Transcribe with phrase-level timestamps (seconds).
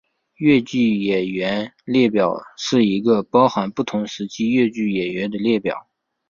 [0.37, 5.87] 越剧演员列表是一个包含不同时期越剧演员的列表。